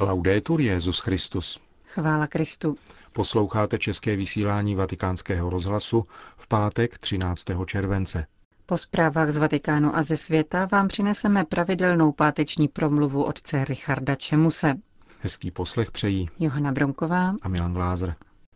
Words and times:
Laudetur 0.00 0.60
Jezus 0.60 0.98
Christus. 0.98 1.60
Chvála 1.84 2.26
Kristu. 2.26 2.76
Posloucháte 3.12 3.78
české 3.78 4.16
vysílání 4.16 4.74
Vatikánského 4.74 5.50
rozhlasu 5.50 6.06
v 6.36 6.48
pátek 6.48 6.98
13. 6.98 7.44
července. 7.66 8.26
Po 8.66 8.78
zprávách 8.78 9.30
z 9.30 9.38
Vatikánu 9.38 9.96
a 9.96 10.02
ze 10.02 10.16
světa 10.16 10.68
vám 10.72 10.88
přineseme 10.88 11.44
pravidelnou 11.44 12.12
páteční 12.12 12.68
promluvu 12.68 13.24
otce 13.24 13.64
Richarda 13.64 14.14
Čemuse. 14.14 14.74
Hezký 15.20 15.50
poslech 15.50 15.90
přejí 15.90 16.30
Johana 16.38 16.72
Bronková 16.72 17.34
a 17.42 17.48
Milan 17.48 17.74
Glázer. 17.74 18.14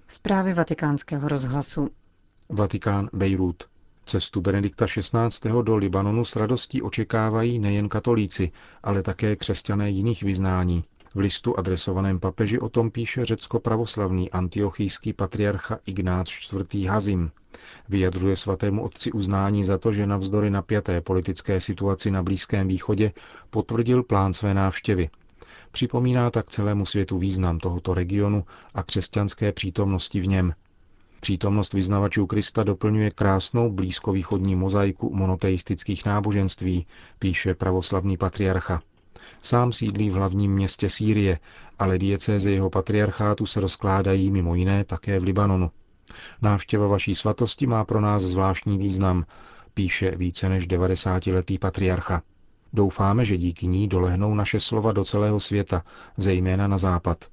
Zprávy 0.09 0.55
vatikánského 0.55 1.29
rozhlasu. 1.29 1.89
Vatikán 2.49 3.09
Bejrút. 3.13 3.65
Cestu 4.05 4.41
Benedikta 4.41 4.87
XVI. 4.87 5.51
do 5.63 5.77
Libanonu 5.77 6.25
s 6.25 6.37
radostí 6.37 6.83
očekávají 6.83 7.59
nejen 7.59 7.89
katolíci, 7.89 8.53
ale 8.83 9.03
také 9.03 9.37
křesťané 9.37 9.91
jiných 9.91 10.23
vyznání. 10.23 10.85
V 11.19 11.21
listu 11.21 11.59
adresovaném 11.59 12.21
papeži 12.21 12.59
o 12.59 12.69
tom 12.69 12.91
píše 12.91 13.25
řecko-pravoslavný 13.25 14.31
antiochijský 14.31 15.13
patriarcha 15.13 15.79
Ignác 15.87 16.31
IV. 16.53 16.89
Hazim. 16.89 17.31
Vyjadřuje 17.89 18.37
svatému 18.37 18.83
otci 18.83 19.13
uznání 19.13 19.65
za 19.65 19.79
to, 19.79 19.93
že 19.93 20.07
navzdory 20.07 20.51
napjaté 20.51 21.01
politické 21.01 21.61
situaci 21.61 22.11
na 22.11 22.23
Blízkém 22.23 22.69
východě 22.69 23.13
potvrdil 23.51 24.03
plán 24.03 24.33
své 24.33 24.55
návštěvy. 24.55 25.11
Připomíná 25.73 26.31
tak 26.31 26.51
celému 26.51 26.87
světu 26.87 27.19
význam 27.19 27.59
tohoto 27.59 27.95
regionu 27.95 28.45
a 28.75 28.83
křesťanské 28.83 29.53
přítomnosti 29.53 30.21
v 30.21 30.27
něm. 30.27 30.55
Přítomnost 31.21 31.73
vyznavačů 31.73 32.27
Krista 32.27 32.63
doplňuje 32.63 33.11
krásnou 33.11 33.73
blízkovýchodní 33.73 34.57
mozaiku 34.57 35.15
monoteistických 35.15 36.05
náboženství, 36.05 36.87
píše 37.19 37.55
pravoslavný 37.55 38.17
patriarcha. 38.17 38.83
Sám 39.43 39.73
sídlí 39.73 40.11
v 40.11 40.15
hlavním 40.15 40.53
městě 40.53 40.89
Sýrie, 40.89 41.39
ale 41.79 41.99
diecéze 41.99 42.51
jeho 42.51 42.71
patriarchátu 42.71 43.47
se 43.47 43.61
rozkládají 43.61 44.31
mimo 44.31 44.55
jiné 44.55 44.85
také 44.85 45.21
v 45.21 45.25
Libanonu. 45.25 45.71
Návštěva 46.43 46.87
vaší 46.87 47.15
svatosti 47.15 47.67
má 47.67 47.85
pro 47.85 48.01
nás 48.01 48.23
zvláštní 48.23 48.79
význam, 48.79 49.25
píše 49.75 50.11
více 50.11 50.49
než 50.49 50.69
90-letý 50.69 51.59
patriarcha. 51.59 52.23
Doufáme, 52.73 53.25
že 53.25 53.37
díky 53.37 53.67
ní 53.67 53.89
dolehnou 53.89 54.35
naše 54.35 54.61
slova 54.61 54.93
do 54.93 55.05
celého 55.05 55.41
světa, 55.41 55.85
zejména 56.17 56.69
na 56.69 56.79
západ. 56.79 57.25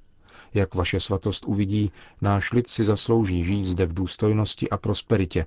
Jak 0.54 0.74
vaše 0.74 1.00
svatost 1.00 1.44
uvidí, 1.44 1.92
náš 2.20 2.52
lid 2.52 2.68
si 2.68 2.84
zaslouží 2.84 3.44
žít 3.44 3.64
zde 3.64 3.86
v 3.86 3.94
důstojnosti 3.94 4.70
a 4.70 4.76
prosperitě. 4.76 5.46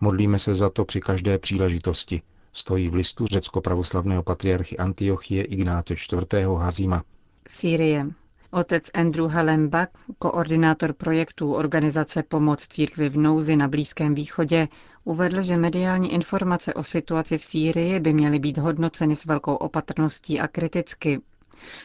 Modlíme 0.00 0.38
se 0.38 0.54
za 0.54 0.70
to 0.70 0.84
při 0.84 1.00
každé 1.00 1.38
příležitosti 1.38 2.22
stojí 2.52 2.88
v 2.88 2.94
listu 2.94 3.26
řecko-pravoslavného 3.26 4.22
patriarchy 4.22 4.78
Antiochie 4.78 5.44
Ignáce 5.44 5.94
IV. 5.94 6.46
Hazima. 6.58 7.02
Sýrie. 7.48 8.06
Otec 8.54 8.90
Andrew 8.94 9.26
Hallenbach, 9.30 9.88
koordinátor 10.18 10.92
projektů 10.92 11.54
Organizace 11.54 12.22
Pomoc 12.22 12.66
církvi 12.68 13.08
v 13.08 13.16
nouzi 13.16 13.56
na 13.56 13.68
Blízkém 13.68 14.14
východě, 14.14 14.68
uvedl, 15.04 15.42
že 15.42 15.56
mediální 15.56 16.12
informace 16.12 16.74
o 16.74 16.82
situaci 16.84 17.38
v 17.38 17.44
Sýrii 17.44 18.00
by 18.00 18.12
měly 18.12 18.38
být 18.38 18.58
hodnoceny 18.58 19.16
s 19.16 19.24
velkou 19.26 19.54
opatrností 19.54 20.40
a 20.40 20.48
kriticky. 20.48 21.20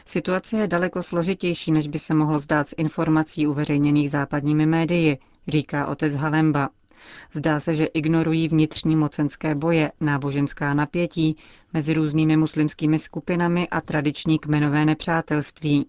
Situace 0.06 0.56
je 0.56 0.68
daleko 0.68 1.02
složitější, 1.02 1.72
než 1.72 1.88
by 1.88 1.98
se 1.98 2.14
mohlo 2.14 2.38
zdát 2.38 2.68
z 2.68 2.74
informací 2.76 3.46
uveřejněných 3.46 4.10
západními 4.10 4.66
médii, 4.66 5.18
říká 5.48 5.86
otec 5.86 6.14
Halemba. 6.14 6.68
Zdá 7.32 7.60
se, 7.60 7.74
že 7.74 7.84
ignorují 7.84 8.48
vnitřní 8.48 8.96
mocenské 8.96 9.54
boje, 9.54 9.92
náboženská 10.00 10.74
napětí 10.74 11.36
mezi 11.72 11.94
různými 11.94 12.36
muslimskými 12.36 12.98
skupinami 12.98 13.68
a 13.68 13.80
tradiční 13.80 14.38
kmenové 14.38 14.84
nepřátelství. 14.84 15.86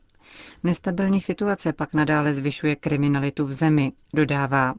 Nestabilní 0.63 1.19
situace 1.19 1.73
pak 1.73 1.93
nadále 1.93 2.33
zvyšuje 2.33 2.75
kriminalitu 2.75 3.45
v 3.45 3.53
zemi, 3.53 3.91
dodává. 4.13 4.73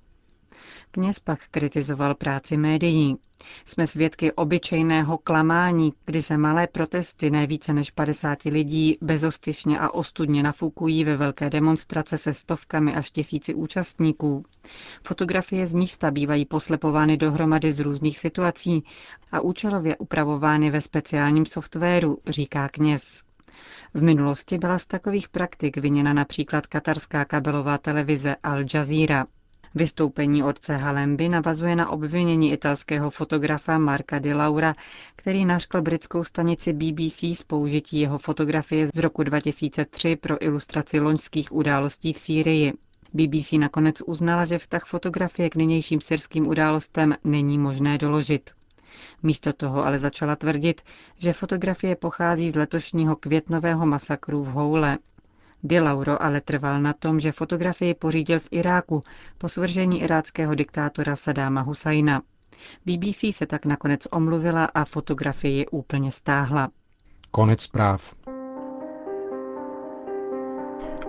Kněz 0.91 1.19
pak 1.19 1.39
kritizoval 1.51 2.15
práci 2.15 2.57
médií. 2.57 3.17
Jsme 3.65 3.87
svědky 3.87 4.33
obyčejného 4.33 5.19
klamání, 5.19 5.93
kdy 6.07 6.23
se 6.23 6.37
malé 6.37 6.67
protesty 6.67 7.31
ne 7.31 7.47
více 7.47 7.73
než 7.73 7.91
50 7.91 8.43
lidí 8.45 8.99
bezostyšně 9.01 9.79
a 9.79 9.91
ostudně 9.95 10.43
nafukují 10.43 11.05
ve 11.05 11.17
velké 11.17 11.51
demonstrace 11.51 12.19
se 12.19 12.33
stovkami 12.33 12.95
až 12.95 13.11
tisíci 13.11 13.55
účastníků. 13.55 14.45
Fotografie 15.07 15.67
z 15.67 15.73
místa 15.73 16.11
bývají 16.11 16.45
poslepovány 16.45 17.17
dohromady 17.17 17.73
z 17.73 17.81
různých 17.81 18.19
situací 18.19 18.85
a 19.33 19.41
účelově 19.41 19.97
upravovány 19.97 20.71
ve 20.71 20.81
speciálním 20.81 21.47
softwaru, 21.47 22.19
říká 22.27 22.69
kněz. 22.69 23.23
V 23.95 24.03
minulosti 24.03 24.59
byla 24.59 24.79
z 24.79 24.87
takových 24.87 25.29
praktik 25.29 25.77
vyněna 25.77 26.13
například 26.13 26.67
katarská 26.67 27.25
kabelová 27.25 27.79
televize 27.79 28.37
Al 28.43 28.59
Jazeera. 28.75 29.27
Vystoupení 29.75 30.43
otce 30.43 30.77
Halemby 30.77 31.29
navazuje 31.29 31.77
na 31.77 31.91
obvinění 31.91 32.53
italského 32.53 33.11
fotografa 33.11 33.79
Marka 33.79 34.19
Di 34.19 34.35
Laura, 34.35 34.75
který 35.17 35.45
nařkl 35.45 35.83
britskou 35.83 36.25
stanici 36.25 36.73
BBC 36.73 37.19
z 37.35 37.43
použití 37.43 38.01
jeho 38.01 38.19
fotografie 38.19 38.87
z 38.87 38.97
roku 38.99 39.23
2003 39.23 40.17
pro 40.17 40.43
ilustraci 40.45 41.01
loňských 41.01 41.53
událostí 41.53 42.13
v 42.13 42.19
Sýrii. 42.19 42.73
BBC 43.15 43.53
nakonec 43.53 44.01
uznala, 44.07 44.45
že 44.45 44.59
vztah 44.59 44.85
fotografie 44.87 45.51
k 45.51 45.57
nynějším 45.57 46.01
syrským 46.01 46.47
událostem 46.49 47.15
není 47.25 47.59
možné 47.59 47.99
doložit. 47.99 48.51
Místo 49.23 49.53
toho 49.53 49.85
ale 49.87 49.99
začala 49.99 50.37
tvrdit, 50.37 50.81
že 51.19 51.33
fotografie 51.33 51.97
pochází 51.97 52.51
z 52.51 52.57
letošního 52.57 53.17
květnového 53.17 53.87
masakru 53.87 54.45
v 54.45 54.47
Houle. 54.49 54.99
Di 55.63 55.81
Lauro 55.81 56.23
ale 56.23 56.41
trval 56.41 56.83
na 56.83 56.93
tom, 56.93 57.21
že 57.21 57.33
fotografii 57.33 57.95
pořídil 57.95 58.39
v 58.39 58.49
Iráku 58.51 59.03
po 59.39 59.49
svržení 59.49 60.03
iráckého 60.03 60.55
diktátora 60.55 61.17
Sadáma 61.17 61.61
Husajna. 61.61 62.23
BBC 62.87 63.25
se 63.33 63.47
tak 63.47 63.67
nakonec 63.67 64.01
omluvila 64.11 64.65
a 64.65 64.85
fotografii 64.85 65.67
úplně 65.67 66.13
stáhla. 66.13 66.69
Konec 67.31 67.63
zpráv. 67.63 68.15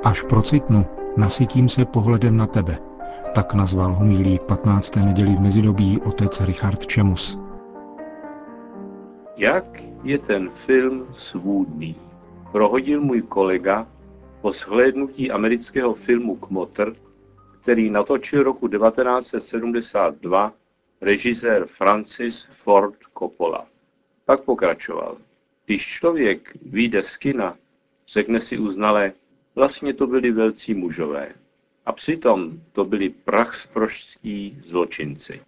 Až 0.03 0.22
procitnu, 0.22 0.85
nasytím 1.17 1.69
se 1.69 1.85
pohledem 1.85 2.38
na 2.38 2.47
tebe. 2.47 2.78
Tak 3.35 3.53
nazval 3.53 3.94
homílí 3.94 4.38
k 4.38 4.41
15. 4.41 4.95
neděli 4.95 5.35
v 5.35 5.40
mezidobí 5.40 6.01
otec 6.01 6.41
Richard 6.41 6.85
Čemus. 6.85 7.40
Jak 9.38 9.66
je 10.03 10.17
ten 10.17 10.50
film 10.50 11.06
svůdný? 11.13 11.95
Prohodil 12.51 13.01
můj 13.01 13.22
kolega 13.22 13.88
po 14.41 14.52
shlédnutí 14.52 15.31
amerického 15.31 15.94
filmu 15.94 16.35
Kmotr, 16.35 16.96
který 17.62 17.90
natočil 17.90 18.44
roku 18.44 18.68
1972 18.68 20.53
režisér 21.02 21.66
Francis 21.66 22.47
Ford 22.52 22.96
Coppola. 23.19 23.68
Pak 24.25 24.44
pokračoval. 24.44 25.18
Když 25.66 25.88
člověk 25.88 26.57
vyjde 26.62 27.03
z 27.03 27.18
kina, 27.18 27.57
řekne 28.07 28.40
si 28.40 28.57
uznale, 28.57 29.13
vlastně 29.56 29.94
to 29.94 30.07
byli 30.07 30.31
velcí 30.31 30.73
mužové. 30.73 31.31
A 31.85 31.91
přitom 31.91 32.62
to 32.72 32.85
byli 32.85 33.09
prachsproští 33.09 34.58
zločinci. 34.62 35.41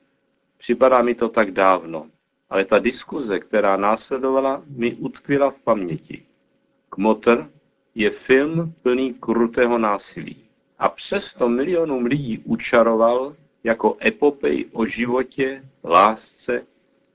Připadá 0.57 1.01
mi 1.01 1.15
to 1.15 1.29
tak 1.29 1.51
dávno, 1.51 2.07
ale 2.49 2.65
ta 2.65 2.79
diskuze, 2.79 3.39
která 3.39 3.77
následovala, 3.77 4.63
mi 4.67 4.93
utkvila 4.93 5.51
v 5.51 5.59
paměti. 5.59 6.25
Kmotr 6.89 7.49
je 7.95 8.09
film 8.09 8.73
plný 8.81 9.13
krutého 9.13 9.77
násilí. 9.77 10.37
A 10.79 10.89
přesto 10.89 11.49
milionům 11.49 12.05
lidí 12.05 12.41
učaroval 12.45 13.35
jako 13.63 13.97
epopej 14.05 14.65
o 14.71 14.85
životě, 14.85 15.63
lásce, 15.83 16.65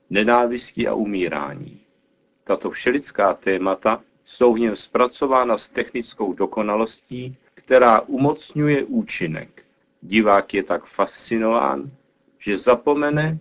nenávisti 0.09 0.87
a 0.87 0.93
umírání. 0.93 1.79
Tato 2.43 2.69
všelidská 2.69 3.33
témata 3.33 4.01
jsou 4.25 4.53
v 4.53 4.59
něm 4.59 4.75
zpracována 4.75 5.57
s 5.57 5.69
technickou 5.69 6.33
dokonalostí, 6.33 7.37
která 7.53 7.99
umocňuje 7.99 8.83
účinek. 8.83 9.65
Divák 10.01 10.53
je 10.53 10.63
tak 10.63 10.85
fascinován, 10.85 11.91
že 12.39 12.57
zapomene, 12.57 13.39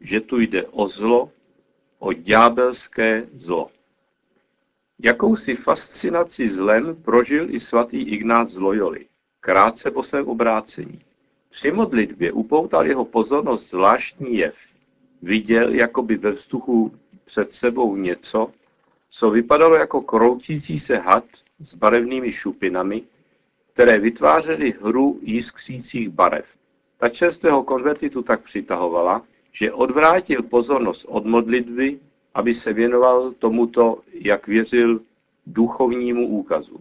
že 0.00 0.20
tu 0.20 0.40
jde 0.40 0.64
o 0.64 0.88
zlo, 0.88 1.30
o 1.98 2.12
ďábelské 2.12 3.26
zlo. 3.32 3.70
Jakousi 5.02 5.54
fascinaci 5.54 6.48
zlem 6.48 6.96
prožil 7.02 7.54
i 7.54 7.60
svatý 7.60 8.02
Ignác 8.02 8.50
z 8.50 8.56
Loyoli, 8.56 9.06
krátce 9.40 9.90
po 9.90 10.02
svém 10.02 10.28
obrácení. 10.28 10.98
Při 11.50 11.72
modlitbě 11.72 12.32
upoutal 12.32 12.86
jeho 12.86 13.04
pozornost 13.04 13.70
zvláštní 13.70 14.36
jev. 14.36 14.56
Viděl 15.22 15.74
jakoby 15.74 16.16
ve 16.16 16.30
vzduchu 16.30 16.92
před 17.24 17.52
sebou 17.52 17.96
něco, 17.96 18.50
co 19.10 19.30
vypadalo 19.30 19.76
jako 19.76 20.00
kroutící 20.00 20.78
se 20.78 20.96
had 20.96 21.24
s 21.60 21.74
barevnými 21.74 22.32
šupinami, 22.32 23.02
které 23.72 23.98
vytvářely 23.98 24.74
hru 24.82 25.18
jiskřících 25.22 26.08
barev. 26.08 26.46
Ta 26.98 27.08
čerstvého 27.08 27.64
konvertitu 27.64 28.22
tak 28.22 28.42
přitahovala, 28.42 29.22
že 29.52 29.72
odvrátil 29.72 30.42
pozornost 30.42 31.04
od 31.08 31.26
modlitby 31.26 31.98
aby 32.34 32.54
se 32.54 32.72
věnoval 32.72 33.32
tomuto, 33.32 33.98
jak 34.12 34.46
věřil, 34.46 35.00
duchovnímu 35.46 36.28
úkazu. 36.28 36.80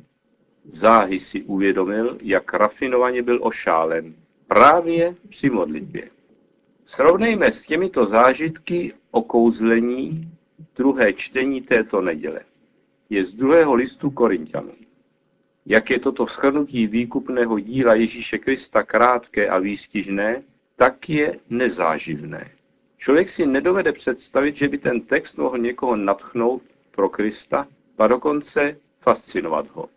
Záhy 0.66 1.20
si 1.20 1.44
uvědomil, 1.44 2.18
jak 2.22 2.54
rafinovaně 2.54 3.22
byl 3.22 3.40
ošálen. 3.42 4.14
Právě 4.48 5.16
při 5.30 5.50
modlitbě. 5.50 6.10
Srovnejme 6.86 7.52
s 7.52 7.66
těmito 7.66 8.06
zážitky 8.06 8.94
o 9.12 9.22
kouzlení 9.22 10.32
druhé 10.76 11.14
čtení 11.14 11.62
této 11.62 12.02
neděle. 12.02 12.40
Je 13.10 13.26
z 13.26 13.34
druhého 13.34 13.74
listu 13.74 14.12
Korintianů. 14.12 14.74
Jak 15.66 15.90
je 15.90 16.00
toto 16.00 16.26
shrnutí 16.26 16.88
výkupného 16.88 17.60
díla 17.60 17.96
Ježíše 17.96 18.38
Krista 18.38 18.84
krátké 18.84 19.50
a 19.50 19.60
výstižné, 19.60 20.44
tak 20.76 21.10
je 21.10 21.40
nezáživné. 21.50 22.52
Člověk 23.00 23.30
si 23.30 23.48
nedovede 23.48 23.92
představit, 23.92 24.56
že 24.56 24.68
by 24.68 24.78
ten 24.78 25.02
text 25.02 25.38
mohl 25.38 25.58
někoho 25.58 25.96
natchnout 25.96 26.62
pro 26.92 27.10
Krista, 27.10 27.68
a 27.98 28.08
dokonce 28.08 28.78
fascinovat 29.02 29.68
ho. 29.68 29.90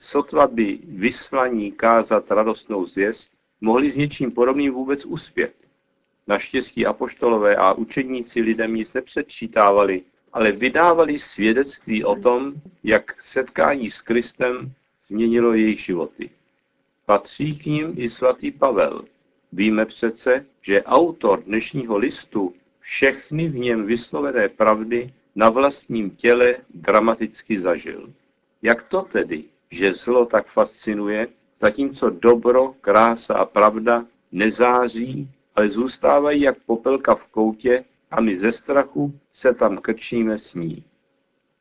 Sotva 0.00 0.46
by 0.46 0.78
vyslaní 0.84 1.72
kázat 1.72 2.30
radostnou 2.30 2.84
zvěst, 2.84 3.32
mohli 3.60 3.90
s 3.90 3.96
něčím 3.96 4.30
podobným 4.30 4.72
vůbec 4.72 5.04
uspět. 5.04 5.54
Naštěstí 6.26 6.86
apoštolové 6.86 7.56
a 7.56 7.72
učedníci 7.72 8.40
lidem 8.40 8.74
nic 8.74 8.94
nepředčítávali, 8.94 10.02
ale 10.32 10.52
vydávali 10.52 11.18
svědectví 11.18 12.04
o 12.04 12.16
tom, 12.16 12.54
jak 12.82 13.22
setkání 13.22 13.90
s 13.90 14.02
Kristem 14.02 14.72
změnilo 15.08 15.52
jejich 15.52 15.80
životy. 15.80 16.30
Patří 17.06 17.58
k 17.58 17.66
ním 17.66 17.94
i 17.96 18.10
svatý 18.10 18.50
Pavel. 18.50 19.04
Víme 19.56 19.86
přece, 19.86 20.46
že 20.62 20.82
autor 20.82 21.42
dnešního 21.42 21.96
listu 21.96 22.54
všechny 22.80 23.48
v 23.48 23.58
něm 23.58 23.86
vyslovené 23.86 24.48
pravdy 24.48 25.12
na 25.34 25.50
vlastním 25.50 26.10
těle 26.10 26.56
dramaticky 26.74 27.58
zažil. 27.58 28.12
Jak 28.62 28.82
to 28.82 29.02
tedy, 29.02 29.44
že 29.70 29.92
zlo 29.92 30.26
tak 30.26 30.46
fascinuje, 30.46 31.28
zatímco 31.58 32.10
dobro, 32.10 32.74
krása 32.80 33.34
a 33.34 33.44
pravda 33.44 34.06
nezáří, 34.32 35.28
ale 35.56 35.70
zůstávají 35.70 36.40
jak 36.40 36.58
popelka 36.66 37.14
v 37.14 37.26
koutě 37.26 37.84
a 38.10 38.20
my 38.20 38.36
ze 38.36 38.52
strachu 38.52 39.14
se 39.32 39.54
tam 39.54 39.78
krčíme 39.78 40.38
s 40.38 40.54
ní. 40.54 40.84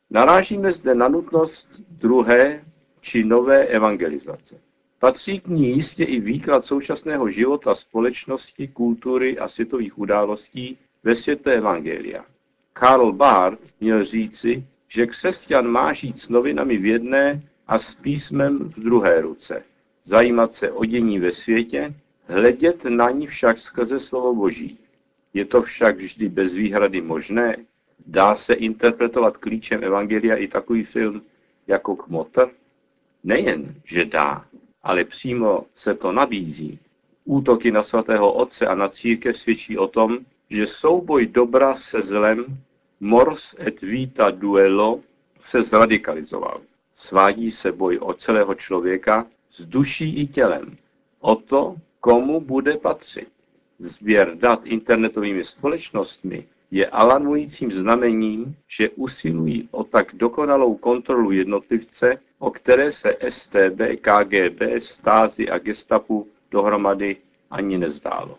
Narážíme 0.10 0.72
zde 0.72 0.96
na 0.96 1.08
nutnost 1.08 1.82
druhé 1.90 2.64
či 3.02 3.24
nové 3.24 3.66
evangelizace. 3.66 4.73
Patří 5.04 5.40
k 5.40 5.48
ní 5.48 5.70
jistě 5.70 6.04
i 6.04 6.20
výklad 6.20 6.66
současného 6.66 7.30
života 7.30 7.76
společnosti, 7.76 8.68
kultury 8.68 9.40
a 9.40 9.48
světových 9.48 10.00
událostí 10.00 10.78
ve 11.04 11.16
světle 11.16 11.54
evangelia. 11.54 12.26
Karl 12.74 13.12
Barth 13.12 13.60
měl 13.80 14.06
říci, 14.06 14.64
že 14.88 15.08
křesťan 15.08 15.68
má 15.68 15.94
žít 15.94 16.20
s 16.20 16.30
novinami 16.30 16.78
v 16.78 16.86
jedné 16.86 17.42
a 17.68 17.80
s 17.80 17.96
písmem 17.96 18.60
v 18.60 18.80
druhé 18.80 19.22
ruce. 19.22 19.64
Zajímat 20.04 20.54
se 20.54 20.72
o 20.72 20.86
dění 20.86 21.20
ve 21.20 21.32
světě, 21.32 21.94
hledět 22.28 22.86
na 22.86 23.10
ní 23.10 23.28
však 23.28 23.60
skrze 23.60 24.00
slovo 24.00 24.36
Boží. 24.36 24.78
Je 25.34 25.46
to 25.46 25.62
však 25.62 25.98
vždy 25.98 26.30
bez 26.30 26.54
výhrady 26.54 27.02
možné? 27.02 27.58
Dá 28.06 28.36
se 28.36 28.54
interpretovat 28.54 29.38
klíčem 29.38 29.84
Evangelia 29.84 30.36
i 30.36 30.48
takový 30.48 30.84
film 30.84 31.22
jako 31.68 31.96
Kmotr? 31.96 32.50
Nejen, 33.24 33.76
že 33.86 34.06
dá, 34.06 34.46
ale 34.84 35.04
přímo 35.04 35.66
se 35.74 35.94
to 35.94 36.12
nabízí. 36.12 36.80
Útoky 37.26 37.72
na 37.72 37.84
svatého 37.84 38.34
otce 38.34 38.68
a 38.68 38.76
na 38.76 38.90
církev 38.90 39.38
svědčí 39.38 39.78
o 39.78 39.88
tom, 39.88 40.18
že 40.50 40.68
souboj 40.68 41.28
dobra 41.28 41.76
se 41.76 42.02
zlem, 42.02 42.46
mors 43.00 43.56
et 43.60 43.82
vita 43.82 44.32
duello, 44.32 45.00
se 45.40 45.62
zradikalizoval. 45.62 46.62
Svádí 46.94 47.52
se 47.52 47.72
boj 47.72 48.00
o 48.02 48.14
celého 48.14 48.56
člověka 48.56 49.28
s 49.52 49.66
duší 49.66 50.16
i 50.22 50.28
tělem. 50.28 50.78
O 51.20 51.36
to, 51.36 51.76
komu 52.00 52.42
bude 52.42 52.78
patřit. 52.78 53.28
Sběr 53.80 54.38
dat 54.38 54.66
internetovými 54.66 55.44
společnostmi 55.44 56.48
je 56.72 56.88
alarmujícím 56.88 57.72
znamením, 57.72 58.56
že 58.68 58.90
usilují 58.90 59.68
o 59.72 59.84
tak 59.84 60.16
dokonalou 60.16 60.76
kontrolu 60.76 61.32
jednotlivce, 61.32 62.20
o 62.44 62.52
které 62.52 62.92
se 62.92 63.18
STB, 63.30 63.80
KGB, 64.02 64.62
stázy 64.80 65.50
a 65.50 65.58
gestapu 65.58 66.28
dohromady 66.52 67.18
ani 67.52 67.78
nezdálo. 67.78 68.38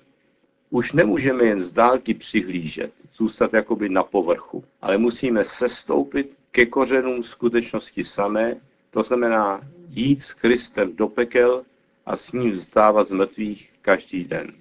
Už 0.71 0.93
nemůžeme 0.93 1.45
jen 1.45 1.61
z 1.61 1.73
dálky 1.73 2.15
přihlížet, 2.15 2.93
zůstat 3.11 3.53
jakoby 3.53 3.89
na 3.89 4.03
povrchu, 4.03 4.65
ale 4.83 4.99
musíme 4.99 5.45
sestoupit 5.45 6.37
ke 6.51 6.67
kořenům 6.67 7.23
skutečnosti 7.23 8.05
samé, 8.05 8.57
to 8.91 9.03
znamená 9.03 9.61
jít 9.89 10.23
s 10.23 10.35
Kristem 10.35 10.97
do 10.97 11.09
pekel 11.09 11.65
a 12.07 12.17
s 12.17 12.33
ním 12.33 12.57
vstávat 12.57 13.09
z 13.09 13.13
mrtvých 13.13 13.73
každý 13.83 14.25
den. 14.25 14.53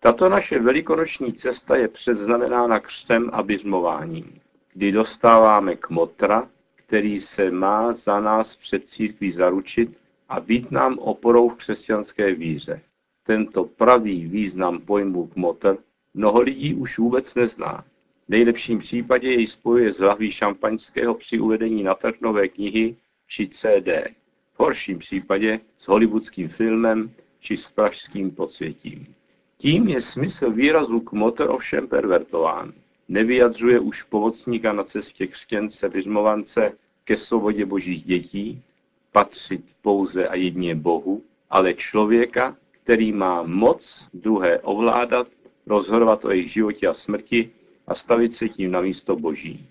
Tato 0.00 0.28
naše 0.28 0.58
velikonoční 0.58 1.32
cesta 1.32 1.76
je 1.76 1.88
předznamenána 1.88 2.80
křtem 2.80 3.30
a 3.32 3.42
bizmováním, 3.42 4.40
kdy 4.72 4.92
dostáváme 4.92 5.76
kmotra, 5.76 6.48
který 6.88 7.20
se 7.20 7.50
má 7.50 7.92
za 7.92 8.20
nás 8.20 8.56
před 8.56 8.86
církví 8.86 9.32
zaručit 9.32 9.98
a 10.28 10.40
být 10.40 10.70
nám 10.70 10.98
oporou 10.98 11.48
v 11.48 11.54
křesťanské 11.54 12.34
víře. 12.34 12.80
Tento 13.26 13.64
pravý 13.64 14.26
význam 14.26 14.80
pojmu 14.80 15.26
kmotr 15.26 15.78
mnoho 16.14 16.40
lidí 16.40 16.74
už 16.74 16.98
vůbec 16.98 17.34
nezná. 17.34 17.84
V 18.26 18.28
nejlepším 18.28 18.78
případě 18.78 19.28
jej 19.28 19.46
spojuje 19.46 19.92
s 19.92 19.98
lahví 19.98 20.30
šampaňského 20.30 21.14
při 21.14 21.40
uvedení 21.40 21.82
na 21.82 21.94
trh 21.94 22.14
nové 22.20 22.48
knihy 22.48 22.96
či 23.26 23.48
CD. 23.48 23.88
V 24.54 24.58
horším 24.58 24.98
případě 24.98 25.60
s 25.76 25.88
hollywoodským 25.88 26.48
filmem 26.48 27.10
či 27.40 27.56
s 27.56 27.70
pražským 27.70 28.30
podsvětím. 28.30 29.14
Tím 29.56 29.88
je 29.88 30.00
smysl 30.00 30.50
výrazu 30.50 31.00
kmotr 31.00 31.50
ovšem 31.50 31.88
pervertován. 31.88 32.72
Nevyjadřuje 33.08 33.80
už 33.80 34.02
pomocníka 34.02 34.72
na 34.72 34.84
cestě 34.84 35.26
křtěnce 35.26 35.88
vyřmovance 35.88 36.72
ke 37.04 37.16
svobodě 37.16 37.66
božích 37.66 38.04
dětí, 38.04 38.62
patřit 39.12 39.64
pouze 39.82 40.28
a 40.28 40.34
jedině 40.34 40.74
Bohu, 40.74 41.22
ale 41.50 41.74
člověka, 41.74 42.56
který 42.70 43.12
má 43.12 43.42
moc 43.42 44.08
druhé 44.14 44.58
ovládat, 44.58 45.28
rozhodovat 45.66 46.24
o 46.24 46.30
jejich 46.30 46.52
životě 46.52 46.86
a 46.86 46.94
smrti 46.94 47.50
a 47.86 47.94
stavit 47.94 48.32
se 48.32 48.48
tím 48.48 48.70
na 48.70 48.80
místo 48.80 49.16
Boží. 49.16 49.66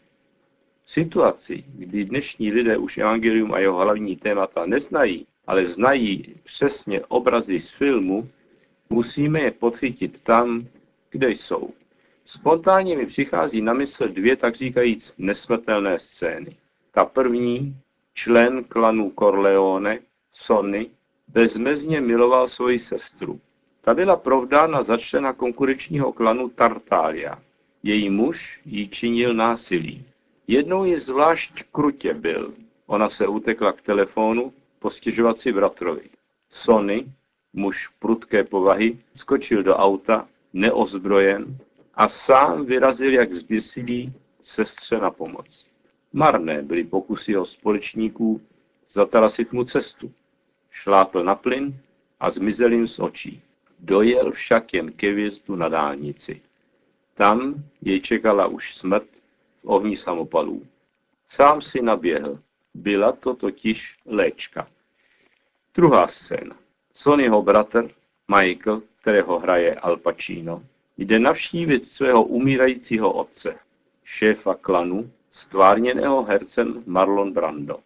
V 0.85 0.91
situaci, 0.91 1.63
kdy 1.73 2.05
dnešní 2.05 2.51
lidé 2.51 2.77
už 2.77 2.97
evangelium 2.97 3.53
a 3.53 3.59
jeho 3.59 3.77
hlavní 3.77 4.15
témata 4.15 4.65
neznají, 4.65 5.25
ale 5.47 5.65
znají 5.65 6.35
přesně 6.43 7.01
obrazy 7.05 7.59
z 7.59 7.69
filmu, 7.69 8.29
musíme 8.89 9.41
je 9.41 9.51
podchytit 9.51 10.21
tam, 10.21 10.67
kde 11.11 11.31
jsou. 11.31 11.69
Spontánně 12.27 12.97
mi 12.97 13.05
přichází 13.05 13.61
na 13.61 13.73
mysl 13.73 14.07
dvě 14.07 14.35
tak 14.35 14.55
říkajíc 14.55 15.13
nesmrtelné 15.17 15.99
scény. 15.99 16.57
Ta 16.91 17.05
první, 17.05 17.75
člen 18.13 18.63
klanu 18.63 19.11
Corleone, 19.19 19.99
Sonny, 20.33 20.89
bezmezně 21.27 22.01
miloval 22.01 22.47
svoji 22.47 22.79
sestru. 22.79 23.39
Ta 23.81 23.93
byla 23.93 24.15
provdána 24.15 24.83
za 24.83 24.97
člena 24.97 25.33
konkurenčního 25.33 26.13
klanu 26.13 26.49
Tartália. 26.49 27.39
Její 27.83 28.09
muž 28.09 28.61
jí 28.65 28.89
činil 28.89 29.33
násilí. 29.33 30.05
Jednou 30.47 30.85
je 30.85 30.99
zvlášť 30.99 31.63
krutě 31.71 32.13
byl. 32.13 32.53
Ona 32.87 33.09
se 33.09 33.27
utekla 33.27 33.71
k 33.71 33.81
telefonu 33.81 34.53
postěžovat 34.79 35.37
si 35.37 35.53
bratrovi. 35.53 36.09
Sony, 36.49 37.05
muž 37.53 37.87
prudké 37.99 38.43
povahy, 38.43 38.97
skočil 39.13 39.63
do 39.63 39.75
auta, 39.75 40.27
neozbrojen, 40.53 41.57
a 41.97 42.09
sám 42.09 42.65
vyrazil 42.65 43.13
jak 43.13 43.31
zběsilý 43.31 44.13
sestře 44.41 44.97
na 44.97 45.11
pomoc. 45.11 45.67
Marné 46.13 46.61
byly 46.61 46.83
pokusy 46.83 47.31
jeho 47.31 47.45
společníků 47.45 48.41
zatarasit 48.87 49.53
mu 49.53 49.63
cestu. 49.63 50.11
Šlápl 50.71 51.23
na 51.23 51.35
plyn 51.35 51.79
a 52.19 52.31
zmizel 52.31 52.71
jim 52.71 52.87
z 52.87 52.99
očí. 52.99 53.41
Dojel 53.79 54.31
však 54.31 54.73
jen 54.73 54.91
ke 54.91 55.13
vjezdu 55.13 55.55
na 55.55 55.69
dálnici. 55.69 56.41
Tam 57.13 57.63
jej 57.81 58.01
čekala 58.01 58.47
už 58.47 58.75
smrt 58.75 59.07
v 59.63 59.69
ohni 59.69 59.97
samopalů. 59.97 60.65
Sám 61.27 61.61
si 61.61 61.81
naběhl. 61.81 62.39
Byla 62.73 63.11
to 63.11 63.35
totiž 63.35 63.95
léčka. 64.05 64.67
Druhá 65.75 66.07
scéna. 66.07 66.55
Sonnyho 66.93 67.41
bratr, 67.41 67.89
Michael, 68.35 68.81
kterého 69.01 69.39
hraje 69.39 69.75
Al 69.75 69.97
Pacino, 69.97 70.63
jde 70.97 71.19
navštívit 71.19 71.87
svého 71.87 72.23
umírajícího 72.23 73.13
otce, 73.13 73.55
šéfa 74.03 74.55
klanu, 74.55 75.11
stvárněného 75.29 76.23
hercem 76.23 76.83
Marlon 76.85 77.33
Brando 77.33 77.79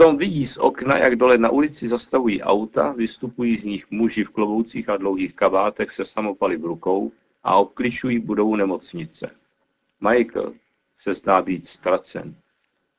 tom 0.00 0.16
vidí 0.16 0.46
z 0.46 0.56
okna, 0.56 0.98
jak 0.98 1.16
dole 1.16 1.38
na 1.38 1.50
ulici 1.50 1.88
zastavují 1.88 2.42
auta, 2.42 2.92
vystupují 2.92 3.56
z 3.56 3.64
nich 3.64 3.90
muži 3.90 4.24
v 4.24 4.30
kloboucích 4.30 4.88
a 4.88 4.96
dlouhých 4.96 5.34
kabátech 5.34 5.90
se 5.90 6.04
samopaly 6.04 6.56
v 6.56 6.64
rukou 6.64 7.12
a 7.44 7.56
obkličují 7.56 8.18
budovu 8.18 8.56
nemocnice. 8.56 9.30
Michael 10.00 10.54
se 10.96 11.14
zdá 11.14 11.42
být 11.42 11.66
ztracen, 11.66 12.34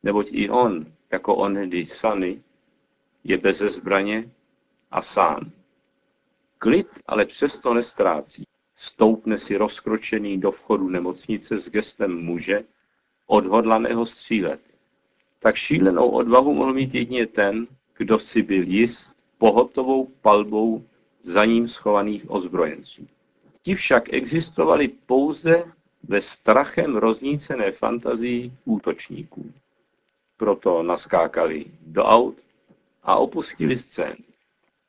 neboť 0.04 0.28
i 0.32 0.50
on, 0.50 0.86
jako 1.12 1.36
onedy 1.36 1.86
Sunny, 1.86 2.42
je 3.24 3.38
beze 3.38 3.70
zbraně 3.70 4.30
a 4.92 5.02
sám. 5.02 5.52
Klid 6.58 6.88
ale 7.06 7.26
přesto 7.26 7.74
nestrácí. 7.74 8.44
Stoupne 8.82 9.38
si 9.38 9.58
rozkročený 9.58 10.42
do 10.42 10.52
vchodu 10.52 10.90
nemocnice 10.90 11.58
s 11.58 11.70
gestem 11.70 12.26
muže, 12.26 12.66
odhodlaného 13.28 14.06
střílet. 14.06 14.62
Tak 15.40 15.56
šílenou 15.56 16.10
odvahu 16.10 16.54
mohl 16.54 16.74
mít 16.74 16.94
jedině 16.94 17.28
ten, 17.28 17.68
kdo 17.98 18.20
si 18.20 18.42
byl 18.42 18.64
jist 18.64 19.14
pohotovou 19.38 20.06
palbou 20.22 20.86
za 21.22 21.46
ním 21.46 21.68
schovaných 21.68 22.32
ozbrojenců. 22.32 23.08
Ti 23.62 23.76
však 23.76 24.14
existovali 24.14 24.88
pouze 24.88 25.64
ve 26.04 26.22
strachem 26.22 26.98
roznícené 26.98 27.72
fantazii 27.72 28.52
útočníků. 28.66 29.54
Proto 30.38 30.84
naskákali 30.84 31.66
do 31.82 32.04
aut 32.04 32.36
a 33.04 33.16
opustili 33.16 33.78
scénu. 33.78 34.31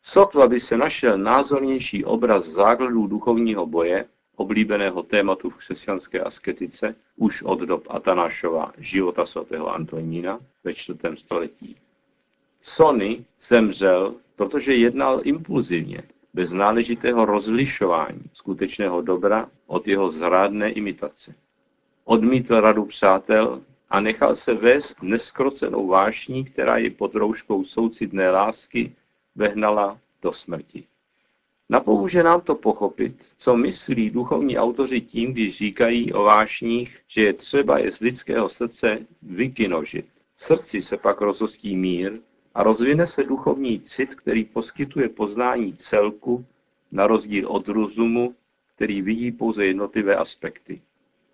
Sotva 0.03 0.47
by 0.47 0.61
se 0.61 0.77
našel 0.77 1.19
názornější 1.19 2.05
obraz 2.05 2.45
základů 2.45 3.07
duchovního 3.07 3.67
boje, 3.67 4.05
oblíbeného 4.37 5.03
tématu 5.03 5.51
v 5.51 5.57
křesťanské 5.57 6.21
asketice, 6.21 6.95
už 7.17 7.43
od 7.43 7.61
dob 7.61 7.87
Atanášova 7.91 8.73
života 8.79 9.27
svatého 9.27 9.75
Antonína 9.75 10.39
ve 10.65 10.75
čtvrtém 10.75 11.17
století. 11.17 11.77
Sony 12.63 13.25
zemřel, 13.41 14.15
protože 14.37 14.75
jednal 14.75 15.21
impulzivně, 15.25 16.03
bez 16.35 16.53
náležitého 16.53 17.25
rozlišování 17.25 18.23
skutečného 18.33 19.03
dobra 19.03 19.49
od 19.67 19.89
jeho 19.89 20.11
zrádné 20.11 20.73
imitace. 20.73 21.35
Odmítl 22.05 22.61
radu 22.61 22.85
přátel 22.85 23.63
a 23.91 24.01
nechal 24.01 24.35
se 24.35 24.55
vést 24.55 25.03
neskrocenou 25.03 25.87
vášní, 25.87 26.45
která 26.45 26.77
je 26.77 26.91
pod 26.91 27.15
rouškou 27.15 27.65
soucitné 27.65 28.31
lásky 28.31 28.93
vehnala 29.35 29.99
do 30.23 30.33
smrti. 30.33 30.85
Napomůže 31.69 32.23
nám 32.23 32.41
to 32.41 32.55
pochopit, 32.55 33.27
co 33.39 33.57
myslí 33.57 34.11
duchovní 34.11 34.59
autoři 34.59 35.01
tím, 35.01 35.33
když 35.33 35.59
říkají 35.59 36.13
o 36.13 36.23
vášních, 36.23 36.99
že 37.09 37.23
je 37.23 37.33
třeba 37.33 37.79
je 37.79 37.93
z 37.93 38.01
lidského 38.01 38.49
srdce 38.49 39.07
vykinožit. 39.23 40.07
V 40.37 40.45
srdci 40.45 40.83
se 40.83 40.97
pak 40.97 41.21
rozostí 41.21 41.77
mír 41.77 42.13
a 42.55 42.63
rozvine 42.63 43.07
se 43.07 43.23
duchovní 43.23 43.81
cit, 43.81 44.15
který 44.15 44.45
poskytuje 44.45 45.09
poznání 45.09 45.75
celku, 45.77 46.45
na 46.93 47.07
rozdíl 47.07 47.49
od 47.49 47.69
rozumu, 47.69 48.35
který 48.75 49.03
vidí 49.03 49.33
pouze 49.33 49.67
jednotlivé 49.67 50.17
aspekty. 50.17 50.83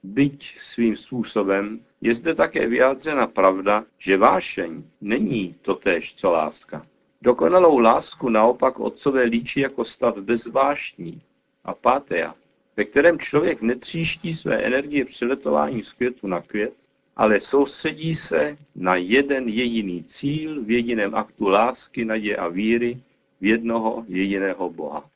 Byť 0.03 0.59
svým 0.59 0.97
způsobem 0.97 1.81
je 2.01 2.15
zde 2.15 2.35
také 2.35 2.67
vyjádřena 2.67 3.27
pravda, 3.27 3.85
že 3.99 4.17
vášeň 4.17 4.83
není 5.01 5.55
totéž 5.63 6.15
co 6.15 6.31
láska. 6.31 6.87
Dokonalou 7.23 7.79
lásku 7.79 8.29
naopak 8.29 8.81
otcové 8.81 9.23
líčí 9.23 9.61
jako 9.61 9.85
stav 9.85 10.19
bezváštní, 10.19 11.23
apátea, 11.65 12.35
ve 12.77 12.85
kterém 12.85 13.19
člověk 13.19 13.63
netříští 13.63 14.33
své 14.33 14.63
energie 14.63 15.05
přeletování 15.05 15.83
z 15.83 15.93
květu 15.93 16.27
na 16.27 16.41
květ, 16.41 16.75
ale 17.17 17.41
soustředí 17.41 18.15
se 18.15 18.57
na 18.77 18.97
jeden 18.97 19.49
jediný 19.49 20.05
cíl 20.05 20.63
v 20.63 20.71
jediném 20.71 21.15
aktu 21.15 21.49
lásky, 21.49 22.05
naděje 22.05 22.37
a 22.37 22.49
víry 22.49 22.99
v 23.41 23.45
jednoho 23.45 24.05
jediného 24.09 24.71
Boha. 24.71 25.11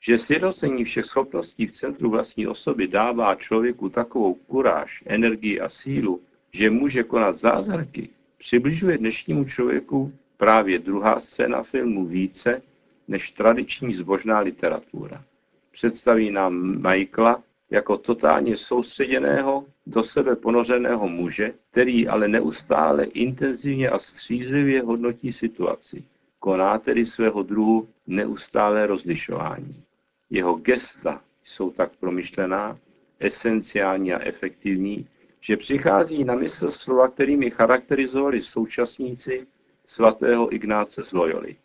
Že 0.00 0.18
sjednocení 0.18 0.84
všech 0.84 1.04
schopností 1.04 1.66
v 1.66 1.72
centru 1.72 2.10
vlastní 2.10 2.46
osoby 2.46 2.88
dává 2.88 3.34
člověku 3.34 3.88
takovou 3.88 4.34
kuráž, 4.34 5.02
energii 5.06 5.60
a 5.60 5.68
sílu, 5.68 6.20
že 6.52 6.70
může 6.70 7.02
konat 7.02 7.36
zázraky, 7.36 8.08
přibližuje 8.38 8.98
dnešnímu 8.98 9.44
člověku 9.44 10.12
právě 10.38 10.78
druhá 10.78 11.20
scéna 11.20 11.62
filmu 11.62 12.06
více 12.06 12.62
než 13.08 13.30
tradiční 13.30 13.94
zbožná 13.94 14.38
literatura. 14.40 15.24
Představí 15.70 16.30
nám 16.30 16.82
Michaela 16.90 17.42
jako 17.70 17.96
totálně 17.96 18.56
soustředěného, 18.56 19.64
do 19.86 20.02
sebe 20.02 20.36
ponořeného 20.36 21.08
muže, 21.08 21.52
který 21.70 22.08
ale 22.08 22.28
neustále 22.28 23.04
intenzivně 23.04 23.90
a 23.90 23.98
střízlivě 23.98 24.82
hodnotí 24.82 25.32
situaci. 25.32 26.04
Koná 26.38 26.78
tedy 26.78 27.06
svého 27.06 27.42
druhu 27.42 27.88
neustále 28.06 28.86
rozlišování. 28.86 29.82
Jeho 30.30 30.54
gesta 30.54 31.22
jsou 31.44 31.70
tak 31.70 31.90
promyšlená, 32.00 32.78
esenciální 33.20 34.12
a 34.12 34.22
efektivní, 34.22 35.06
že 35.40 35.56
přichází 35.56 36.24
na 36.24 36.34
mysl 36.34 36.70
slova, 36.70 37.08
kterými 37.08 37.50
charakterizovali 37.50 38.42
současníci 38.42 39.46
svatého 39.88 40.54
Ignáce 40.54 41.02
z 41.02 41.12
Loyoli. 41.12 41.56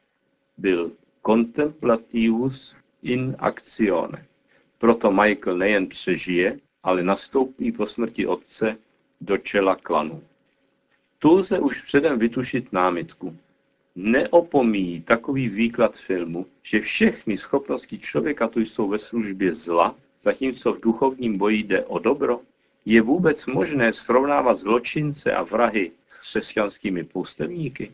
Byl 0.58 0.92
contemplativus 1.26 2.76
in 3.02 3.36
actione. 3.40 4.26
Proto 4.78 5.12
Michael 5.12 5.58
nejen 5.58 5.88
přežije, 5.88 6.60
ale 6.84 7.04
nastoupí 7.04 7.72
po 7.72 7.86
smrti 7.86 8.28
otce 8.28 8.78
do 9.22 9.38
čela 9.38 9.76
klanu. 9.76 10.24
Tu 11.20 11.34
lze 11.34 11.60
už 11.60 11.82
předem 11.82 12.20
vytušit 12.20 12.74
námitku. 12.74 13.38
Neopomíjí 13.96 15.02
takový 15.02 15.50
výklad 15.50 15.98
filmu, 15.98 16.46
že 16.64 16.80
všechny 16.80 17.38
schopnosti 17.38 18.00
člověka 18.00 18.48
tu 18.48 18.60
jsou 18.60 18.88
ve 18.88 19.00
službě 19.00 19.54
zla, 19.54 19.96
zatímco 20.22 20.74
v 20.74 20.82
duchovním 20.82 21.38
boji 21.38 21.64
jde 21.64 21.86
o 21.86 22.00
dobro? 22.00 22.40
Je 22.86 23.02
vůbec 23.02 23.46
možné 23.46 23.94
srovnávat 23.94 24.58
zločince 24.58 25.34
a 25.34 25.44
vrahy 25.44 25.92
s 26.08 26.20
křesťanskými 26.20 27.04
poustevníky? 27.04 27.92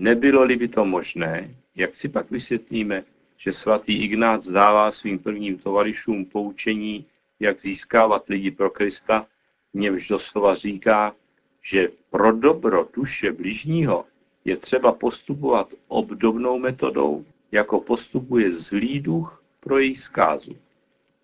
Nebylo-li 0.00 0.56
by 0.56 0.68
to 0.68 0.84
možné, 0.84 1.54
jak 1.76 1.94
si 1.94 2.08
pak 2.08 2.30
vysvětlíme, 2.30 3.04
že 3.36 3.52
svatý 3.52 4.02
Ignác 4.02 4.46
dává 4.48 4.90
svým 4.90 5.18
prvním 5.18 5.58
tovarišům 5.58 6.24
poučení, 6.24 7.04
jak 7.40 7.60
získávat 7.60 8.28
lidi 8.28 8.50
pro 8.50 8.70
Krista, 8.70 9.26
němž 9.74 10.08
doslova 10.08 10.54
říká, 10.54 11.14
že 11.62 11.88
pro 12.10 12.32
dobro 12.32 12.88
duše 12.94 13.32
bližního 13.32 14.04
je 14.44 14.56
třeba 14.56 14.92
postupovat 14.92 15.68
obdobnou 15.88 16.58
metodou, 16.58 17.24
jako 17.52 17.80
postupuje 17.80 18.52
zlý 18.52 19.00
duch 19.00 19.44
pro 19.60 19.78
její 19.78 19.96
zkázu. 19.96 20.56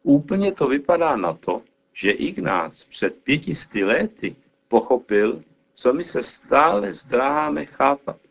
Úplně 0.02 0.52
to 0.52 0.68
vypadá 0.68 1.16
na 1.16 1.32
to, 1.32 1.62
že 1.92 2.10
Ignác 2.10 2.84
před 2.84 3.16
pětisty 3.24 3.84
léty 3.84 4.36
pochopil, 4.68 5.42
co 5.74 5.92
my 5.92 6.04
se 6.04 6.22
stále 6.22 6.92
zdráháme 6.92 7.64
chápat. 7.64 8.25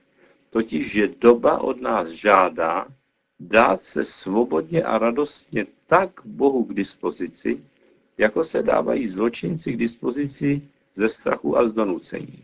Totiž, 0.55 0.91
že 0.91 1.07
doba 1.07 1.61
od 1.61 1.81
nás 1.81 2.07
žádá 2.07 2.87
dát 3.39 3.81
se 3.81 4.05
svobodně 4.05 4.83
a 4.83 4.97
radostně 4.97 5.65
tak 5.87 6.09
Bohu 6.25 6.63
k 6.63 6.73
dispozici, 6.73 7.63
jako 8.17 8.43
se 8.43 8.63
dávají 8.63 9.07
zločinci 9.07 9.73
k 9.73 9.77
dispozici 9.77 10.61
ze 10.93 11.09
strachu 11.09 11.57
a 11.57 11.67
z 11.67 11.73
donucení. 11.73 12.43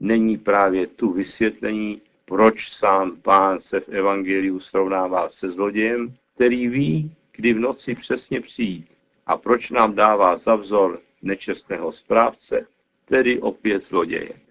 Není 0.00 0.38
právě 0.38 0.86
tu 0.86 1.12
vysvětlení, 1.12 2.00
proč 2.24 2.72
sám 2.72 3.16
pán 3.22 3.60
se 3.60 3.80
v 3.80 3.88
Evangeliu 3.88 4.60
srovnává 4.60 5.28
se 5.28 5.48
zlodějem, 5.48 6.14
který 6.34 6.68
ví, 6.68 7.12
kdy 7.32 7.52
v 7.52 7.60
noci 7.60 7.94
přesně 7.94 8.40
přijít 8.40 8.86
a 9.26 9.36
proč 9.36 9.70
nám 9.70 9.94
dává 9.94 10.36
za 10.36 10.54
vzor 10.56 11.00
nečestného 11.22 11.92
správce, 11.92 12.66
tedy 13.04 13.40
opět 13.40 13.82
zloděje. 13.82 14.43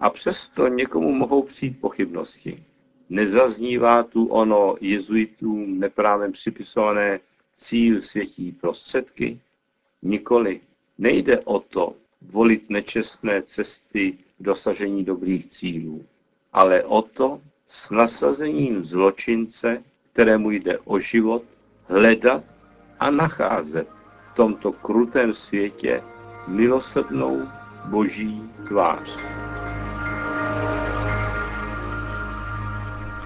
A 0.00 0.10
přesto 0.10 0.68
někomu 0.68 1.12
mohou 1.12 1.42
přijít 1.42 1.80
pochybnosti. 1.80 2.62
Nezaznívá 3.10 4.02
tu 4.02 4.26
ono 4.26 4.76
jezuitům 4.80 5.80
neprávem 5.80 6.32
připisované 6.32 7.20
cíl 7.54 8.00
světí 8.00 8.52
prostředky? 8.52 9.40
Nikoli. 10.02 10.60
Nejde 10.98 11.38
o 11.38 11.60
to 11.60 11.94
volit 12.22 12.70
nečestné 12.70 13.42
cesty 13.42 14.12
k 14.12 14.18
dosažení 14.40 15.04
dobrých 15.04 15.46
cílů, 15.46 16.04
ale 16.52 16.84
o 16.84 17.02
to 17.02 17.40
s 17.66 17.90
nasazením 17.90 18.84
zločince, 18.84 19.82
kterému 20.12 20.50
jde 20.50 20.78
o 20.78 20.98
život, 20.98 21.42
hledat 21.88 22.44
a 23.00 23.10
nacházet 23.10 23.88
v 24.32 24.34
tomto 24.34 24.72
krutém 24.72 25.34
světě 25.34 26.02
milosrdnou 26.48 27.42
boží 27.84 28.42
tvář. 28.68 29.43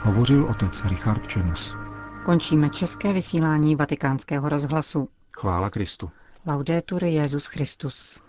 Hovořil 0.09 0.45
otec 0.45 0.85
Richard 0.85 1.27
Čemus. 1.27 1.77
Končíme 2.25 2.71
české 2.71 3.13
vysílání 3.13 3.77
vatikánského 3.77 4.49
rozhlasu. 4.49 5.09
Chvála 5.39 5.71
Kristu. 5.71 6.11
Laudetur 6.47 7.05
Jezus 7.05 7.47
Christus. 7.47 8.23